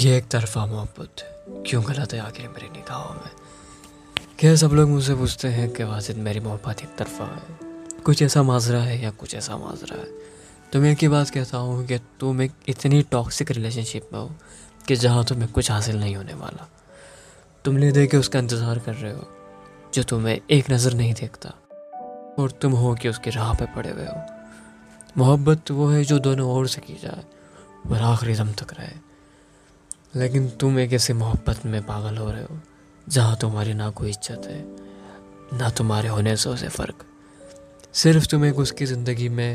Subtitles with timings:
[0.00, 1.08] ये एक तरफा मोहब्बत।
[1.66, 3.30] क्यों गलत है आखिर मेरी निगाहों में?
[4.38, 7.58] क्या सब लोग मुझसे पूछते हैं कि वाजिद मेरी मोहब्बत एक तरफा है?
[8.04, 10.06] कुछ ऐसा माजरा है या कुछ ऐसा माजरा है?
[10.72, 14.30] तो मैं एक ही बात कहता हूँ कि तुम एक इतनी टॉक्सिक रिलेशनशिप में हो
[14.88, 16.68] कि जहाँ तुम्हें कुछ हासिल नहीं होने वाला।
[17.64, 19.28] तुम दे के उसका इंतज़ार कर रहे हो,
[19.94, 21.48] जो तुम्हें एक नज़र नहीं देखता,
[22.38, 24.22] और तुम हो कि उसकी राह पे पड़े हुए हो।
[25.18, 27.24] मोहब्बत वो है जो दोनों ओर से की जाए,
[27.90, 29.09] और आखिरी दम तक रहे।
[30.14, 32.58] लेकिन तुम एक ऐसी मोहब्बत में पागल हो रहे हो,
[33.06, 34.64] जहाँ तुम्हारी ना कोई इज़्ज़त है,
[35.58, 37.04] ना तुम्हारे होने से उसे फ़र्क।
[37.94, 39.52] सिर्फ़ तुम एक उसकी ज़िंदगी में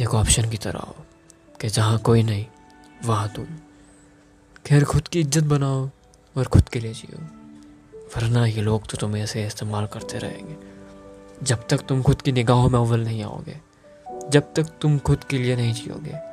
[0.00, 0.96] एक ऑप्शन की तरह हो,
[1.60, 2.46] कि जहाँ कोई नहीं,
[3.06, 3.46] वहाँ तुम।
[4.66, 5.88] खैर, खुद की इज़्ज़त बनाओ
[6.36, 7.18] और खुद के लिए जियो,
[8.16, 10.56] वरना ये लोग तो तुम्हें ऐसे इस्तेमाल करते रहेंगे।
[11.42, 13.56] जब तक तुम खुद की निगाहों में अव्वल नहीं आओगे,
[14.30, 16.31] जब तक तुम खुद के लिए नहीं जियोगे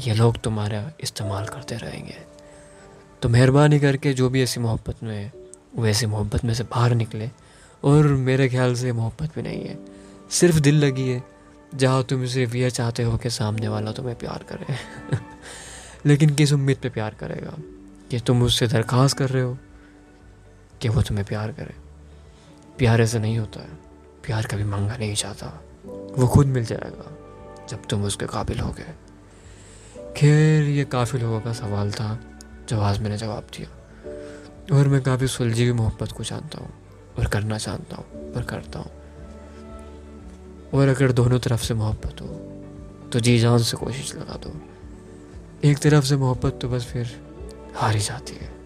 [0.00, 2.16] ये लोग तुम्हारा इस्तेमाल करते रहेंगे।
[3.22, 5.32] तो मेहरबानी करके जो भी ऐसी मोहब्बत में है
[5.76, 7.30] वो ऐसी मोहब्बत में से बाहर निकले,
[7.84, 9.78] और मेरे ख्याल से मोहब्बत भी नहीं है।
[10.30, 11.24] सिर्फ़ दिल लगी है,
[11.74, 14.76] जहाँ तुम सिर्फ़ यह चाहते हो कि सामने वाला तुम्हें प्यार करे।
[16.06, 17.54] लेकिन किस उम्मीद पे प्यार करेगा?
[18.10, 19.58] कि तुम उससे दरख्वास्त कर रहे हो
[20.80, 21.74] कि वो तुम्हें प्यार करे।
[22.78, 23.74] प्यार ऐसा नहीं होता है।
[24.24, 25.64] प्यार कभी मांगा नहीं चाहता
[26.18, 27.18] वो खुद मिल जाएगा
[27.68, 28.94] जब तुम उसके काबिल हो गए।
[30.16, 32.18] खैर, ये काफ़ी लोगों का सवाल था,
[32.68, 33.68] जो आज मैंने जवाब दिया।
[34.76, 36.72] और मैं काफ़ी सुलझी हुई मोहब्बत को जानता हूँ,
[37.18, 38.90] और करना चाहता हूँ, और करता हूँ।
[40.74, 42.26] और अगर दोनों तरफ़ से मोहब्बत हो
[43.12, 44.60] तो जी जान से कोशिश लगा दो।
[45.64, 47.20] एक तरफ़ से मोहब्बत तो बस फिर
[47.76, 48.57] हार ही जाती है।